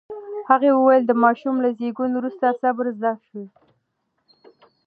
هغې 0.49 0.71
وویل، 0.73 1.03
د 1.07 1.11
ماشوم 1.23 1.55
له 1.63 1.69
زېږون 1.77 2.11
وروسته 2.15 2.57
صبر 2.61 2.85
زده 2.97 3.11
شوی. 3.25 3.45